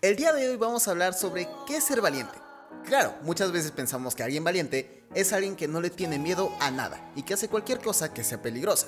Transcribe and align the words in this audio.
El 0.00 0.14
día 0.14 0.32
de 0.32 0.48
hoy 0.48 0.56
vamos 0.56 0.86
a 0.86 0.92
hablar 0.92 1.12
sobre 1.12 1.48
qué 1.66 1.78
es 1.78 1.84
ser 1.84 2.00
valiente. 2.00 2.38
Claro, 2.84 3.16
muchas 3.22 3.50
veces 3.50 3.72
pensamos 3.72 4.14
que 4.14 4.22
alguien 4.22 4.44
valiente 4.44 5.02
es 5.12 5.32
alguien 5.32 5.56
que 5.56 5.66
no 5.66 5.80
le 5.80 5.90
tiene 5.90 6.20
miedo 6.20 6.52
a 6.60 6.70
nada 6.70 7.10
y 7.16 7.24
que 7.24 7.34
hace 7.34 7.48
cualquier 7.48 7.80
cosa 7.80 8.14
que 8.14 8.22
sea 8.22 8.40
peligrosa. 8.40 8.86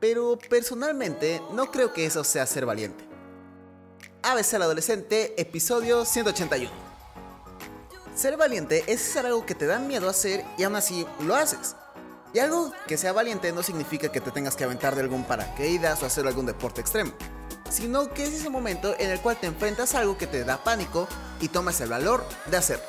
Pero 0.00 0.36
personalmente 0.50 1.40
no 1.52 1.70
creo 1.70 1.92
que 1.92 2.04
eso 2.04 2.24
sea 2.24 2.46
ser 2.46 2.66
valiente. 2.66 3.04
ABC 4.24 4.54
al 4.54 4.62
adolescente, 4.62 5.40
episodio 5.40 6.04
181. 6.04 6.68
Ser 8.16 8.36
valiente 8.36 8.82
es 8.88 9.08
hacer 9.08 9.26
algo 9.26 9.46
que 9.46 9.54
te 9.54 9.66
da 9.66 9.78
miedo 9.78 10.08
hacer 10.08 10.44
y 10.58 10.64
aún 10.64 10.74
así 10.74 11.06
lo 11.20 11.36
haces. 11.36 11.76
Y 12.34 12.40
algo 12.40 12.72
que 12.88 12.98
sea 12.98 13.12
valiente 13.12 13.52
no 13.52 13.62
significa 13.62 14.10
que 14.10 14.20
te 14.20 14.32
tengas 14.32 14.56
que 14.56 14.64
aventar 14.64 14.96
de 14.96 15.02
algún 15.02 15.22
paracaídas 15.22 16.02
o 16.02 16.06
hacer 16.06 16.26
algún 16.26 16.46
deporte 16.46 16.80
extremo, 16.80 17.12
sino 17.70 18.12
que 18.12 18.24
es 18.24 18.32
ese 18.32 18.50
momento 18.50 18.94
en 18.98 19.10
el 19.10 19.20
cual 19.20 19.38
te 19.40 19.46
enfrentas 19.46 19.94
a 19.94 20.00
algo 20.00 20.18
que 20.18 20.26
te 20.26 20.44
da 20.44 20.62
pánico 20.64 21.08
y 21.40 21.48
tomas 21.48 21.80
el 21.80 21.90
valor 21.90 22.24
de 22.46 22.56
hacerlo. 22.56 22.84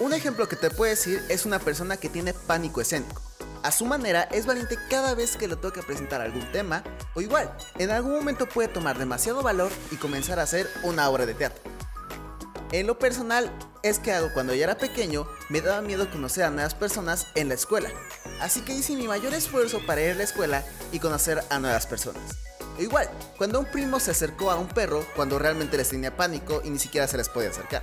Un 0.00 0.12
ejemplo 0.12 0.48
que 0.48 0.56
te 0.56 0.70
puedo 0.70 0.90
decir 0.90 1.24
es 1.28 1.44
una 1.44 1.58
persona 1.58 1.96
que 1.96 2.08
tiene 2.08 2.32
pánico 2.32 2.80
escénico. 2.80 3.20
A 3.62 3.72
su 3.72 3.84
manera 3.84 4.22
es 4.30 4.46
valiente 4.46 4.78
cada 4.88 5.14
vez 5.14 5.36
que 5.36 5.48
le 5.48 5.56
toca 5.56 5.82
presentar 5.82 6.20
algún 6.20 6.50
tema 6.52 6.84
o 7.14 7.20
igual, 7.20 7.52
en 7.78 7.90
algún 7.90 8.14
momento 8.14 8.48
puede 8.48 8.68
tomar 8.68 8.98
demasiado 8.98 9.42
valor 9.42 9.72
y 9.90 9.96
comenzar 9.96 10.38
a 10.38 10.44
hacer 10.44 10.68
una 10.84 11.08
obra 11.10 11.26
de 11.26 11.34
teatro. 11.34 11.62
En 12.70 12.86
lo 12.86 12.98
personal, 12.98 13.50
es 13.82 13.98
que 13.98 14.12
algo 14.12 14.32
cuando 14.34 14.54
yo 14.54 14.62
era 14.62 14.76
pequeño 14.76 15.26
me 15.48 15.60
daba 15.60 15.80
miedo 15.80 16.10
conocer 16.10 16.44
a 16.44 16.50
nuevas 16.50 16.74
personas 16.74 17.26
en 17.34 17.48
la 17.48 17.54
escuela, 17.54 17.90
así 18.40 18.60
que 18.60 18.74
hice 18.74 18.94
mi 18.94 19.08
mayor 19.08 19.34
esfuerzo 19.34 19.80
para 19.86 20.02
ir 20.02 20.12
a 20.12 20.14
la 20.14 20.24
escuela 20.24 20.64
y 20.92 20.98
conocer 21.00 21.42
a 21.50 21.58
nuevas 21.58 21.86
personas. 21.86 22.47
E 22.78 22.84
igual, 22.84 23.10
cuando 23.36 23.58
un 23.58 23.66
primo 23.66 23.98
se 23.98 24.12
acercó 24.12 24.50
a 24.50 24.56
un 24.56 24.68
perro 24.68 25.04
cuando 25.16 25.38
realmente 25.38 25.76
les 25.76 25.88
tenía 25.88 26.16
pánico 26.16 26.62
y 26.64 26.70
ni 26.70 26.78
siquiera 26.78 27.08
se 27.08 27.16
les 27.16 27.28
podía 27.28 27.50
acercar. 27.50 27.82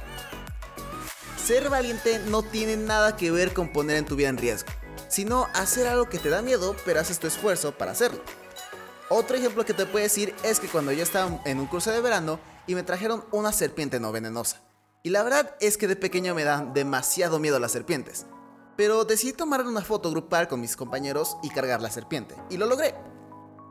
Ser 1.45 1.69
valiente 1.69 2.19
no 2.27 2.41
tiene 2.41 2.77
nada 2.77 3.17
que 3.17 3.29
ver 3.29 3.53
con 3.53 3.71
poner 3.71 3.97
en 3.97 4.05
tu 4.05 4.15
vida 4.15 4.29
en 4.29 4.37
riesgo, 4.37 4.69
sino 5.09 5.47
hacer 5.53 5.87
algo 5.87 6.09
que 6.09 6.17
te 6.17 6.29
da 6.29 6.41
miedo 6.41 6.75
pero 6.85 7.01
haces 7.01 7.19
tu 7.19 7.27
esfuerzo 7.27 7.77
para 7.77 7.91
hacerlo. 7.91 8.21
Otro 9.09 9.37
ejemplo 9.37 9.65
que 9.65 9.73
te 9.73 9.85
puedo 9.85 10.01
decir 10.01 10.33
es 10.43 10.59
que 10.59 10.67
cuando 10.67 10.91
yo 10.91 11.03
estaba 11.03 11.39
en 11.45 11.59
un 11.59 11.67
curso 11.67 11.91
de 11.91 12.01
verano 12.01 12.39
y 12.65 12.73
me 12.73 12.83
trajeron 12.83 13.23
una 13.31 13.51
serpiente 13.51 13.99
no 13.99 14.11
venenosa. 14.11 14.61
Y 15.03 15.11
la 15.11 15.21
verdad 15.21 15.55
es 15.59 15.77
que 15.77 15.87
de 15.87 15.95
pequeño 15.95 16.33
me 16.33 16.43
dan 16.43 16.73
demasiado 16.73 17.37
miedo 17.37 17.59
las 17.59 17.73
serpientes. 17.73 18.25
Pero 18.75 19.05
decidí 19.05 19.33
tomar 19.33 19.61
una 19.61 19.81
foto 19.81 20.09
grupal 20.09 20.47
con 20.47 20.59
mis 20.59 20.75
compañeros 20.75 21.37
y 21.43 21.49
cargar 21.49 21.81
la 21.81 21.91
serpiente. 21.91 22.35
Y 22.49 22.57
lo 22.57 22.65
logré. 22.65 22.95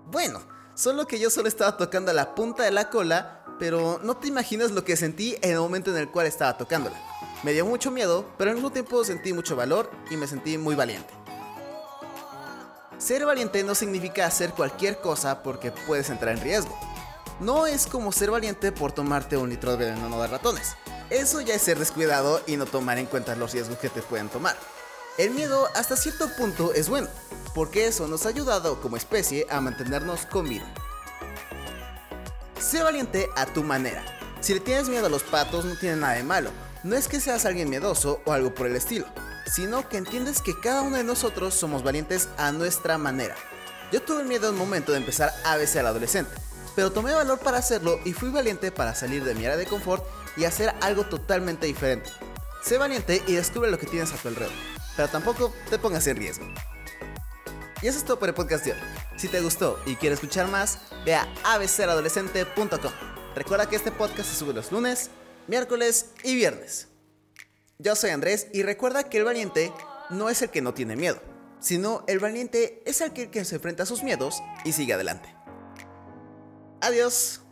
Bueno, 0.06 0.40
solo 0.74 1.06
que 1.06 1.18
yo 1.18 1.30
solo 1.30 1.48
estaba 1.48 1.76
tocando 1.76 2.12
la 2.12 2.34
punta 2.34 2.62
de 2.62 2.70
la 2.70 2.90
cola, 2.90 3.44
pero 3.58 4.00
no 4.02 4.16
te 4.16 4.28
imaginas 4.28 4.70
lo 4.70 4.84
que 4.84 4.96
sentí 4.96 5.36
en 5.42 5.52
el 5.52 5.58
momento 5.58 5.90
en 5.90 5.96
el 5.96 6.10
cual 6.10 6.26
estaba 6.26 6.56
tocándola. 6.56 6.96
Me 7.42 7.52
dio 7.52 7.66
mucho 7.66 7.90
miedo, 7.90 8.26
pero 8.36 8.50
al 8.50 8.56
mismo 8.56 8.72
tiempo 8.72 9.04
sentí 9.04 9.32
mucho 9.32 9.54
valor 9.54 9.90
y 10.10 10.16
me 10.16 10.26
sentí 10.26 10.58
muy 10.58 10.74
valiente. 10.74 11.12
Ser 12.98 13.26
valiente 13.26 13.62
no 13.64 13.74
significa 13.74 14.26
hacer 14.26 14.50
cualquier 14.52 15.00
cosa 15.00 15.42
porque 15.42 15.72
puedes 15.72 16.10
entrar 16.10 16.36
en 16.36 16.42
riesgo. 16.42 16.78
No 17.40 17.66
es 17.66 17.86
como 17.86 18.12
ser 18.12 18.30
valiente 18.30 18.72
por 18.72 18.92
tomarte 18.92 19.36
un 19.36 19.50
litro 19.50 19.76
de 19.76 19.90
veneno 19.90 20.22
de 20.22 20.28
ratones. 20.28 20.76
Eso 21.10 21.40
ya 21.40 21.54
es 21.54 21.62
ser 21.62 21.78
descuidado 21.78 22.40
y 22.46 22.56
no 22.56 22.64
tomar 22.64 22.98
en 22.98 23.06
cuenta 23.06 23.36
los 23.36 23.52
riesgos 23.52 23.78
que 23.78 23.88
te 23.88 24.02
pueden 24.02 24.28
tomar. 24.28 24.56
El 25.16 25.30
miedo 25.30 25.68
hasta 25.76 25.96
cierto 25.96 26.28
punto 26.36 26.74
es 26.74 26.88
bueno, 26.88 27.06
porque 27.54 27.86
eso 27.86 28.08
nos 28.08 28.26
ha 28.26 28.30
ayudado 28.30 28.80
como 28.80 28.96
especie 28.96 29.46
a 29.48 29.60
mantenernos 29.60 30.26
con 30.26 30.48
vida. 30.48 30.66
Sé 32.58 32.82
valiente 32.82 33.28
a 33.36 33.46
tu 33.46 33.62
manera. 33.62 34.04
Si 34.40 34.54
le 34.54 34.58
tienes 34.58 34.88
miedo 34.88 35.06
a 35.06 35.10
los 35.10 35.22
patos 35.22 35.64
no 35.64 35.76
tiene 35.78 35.96
nada 35.96 36.14
de 36.14 36.24
malo. 36.24 36.50
No 36.82 36.96
es 36.96 37.06
que 37.06 37.20
seas 37.20 37.44
alguien 37.44 37.70
miedoso 37.70 38.22
o 38.24 38.32
algo 38.32 38.52
por 38.54 38.66
el 38.66 38.74
estilo, 38.74 39.06
sino 39.46 39.88
que 39.88 39.98
entiendes 39.98 40.42
que 40.42 40.58
cada 40.58 40.82
uno 40.82 40.96
de 40.96 41.04
nosotros 41.04 41.54
somos 41.54 41.84
valientes 41.84 42.28
a 42.36 42.50
nuestra 42.50 42.98
manera. 42.98 43.36
Yo 43.92 44.02
tuve 44.02 44.24
miedo 44.24 44.48
en 44.48 44.54
un 44.54 44.58
momento 44.58 44.90
de 44.90 44.98
empezar 44.98 45.32
a 45.44 45.56
veces 45.56 45.76
al 45.76 45.86
adolescente, 45.86 46.32
pero 46.74 46.90
tomé 46.90 47.14
valor 47.14 47.38
para 47.38 47.58
hacerlo 47.58 48.00
y 48.04 48.14
fui 48.14 48.30
valiente 48.30 48.72
para 48.72 48.96
salir 48.96 49.22
de 49.22 49.36
mi 49.36 49.44
área 49.46 49.56
de 49.56 49.66
confort 49.66 50.04
y 50.36 50.44
hacer 50.44 50.74
algo 50.80 51.04
totalmente 51.04 51.66
diferente. 51.66 52.10
Sé 52.64 52.78
valiente 52.78 53.22
y 53.28 53.34
descubre 53.34 53.70
lo 53.70 53.78
que 53.78 53.86
tienes 53.86 54.12
a 54.12 54.16
tu 54.16 54.28
alrededor, 54.28 54.73
pero 54.96 55.08
tampoco 55.08 55.52
te 55.70 55.78
pongas 55.78 56.06
en 56.06 56.16
riesgo. 56.16 56.46
Y 57.82 57.88
eso 57.88 57.98
es 57.98 58.04
todo 58.04 58.18
por 58.18 58.28
el 58.28 58.34
podcast 58.34 58.64
de 58.64 58.72
hoy. 58.72 58.78
Si 59.16 59.28
te 59.28 59.40
gustó 59.40 59.78
y 59.86 59.96
quieres 59.96 60.16
escuchar 60.18 60.48
más, 60.48 60.78
ve 61.04 61.14
a 61.14 61.28
abceradolescente.com. 61.44 62.92
Recuerda 63.34 63.68
que 63.68 63.76
este 63.76 63.92
podcast 63.92 64.28
se 64.30 64.36
sube 64.36 64.54
los 64.54 64.72
lunes, 64.72 65.10
miércoles 65.48 66.10
y 66.22 66.34
viernes. 66.34 66.88
Yo 67.78 67.94
soy 67.96 68.10
Andrés 68.10 68.46
y 68.52 68.62
recuerda 68.62 69.04
que 69.04 69.18
el 69.18 69.24
valiente 69.24 69.72
no 70.08 70.30
es 70.30 70.40
el 70.42 70.50
que 70.50 70.62
no 70.62 70.72
tiene 70.72 70.96
miedo, 70.96 71.20
sino 71.60 72.04
el 72.06 72.20
valiente 72.20 72.82
es 72.86 73.02
aquel 73.02 73.30
que 73.30 73.44
se 73.44 73.56
enfrenta 73.56 73.82
a 73.82 73.86
sus 73.86 74.02
miedos 74.02 74.42
y 74.64 74.72
sigue 74.72 74.94
adelante. 74.94 75.34
Adiós. 76.80 77.43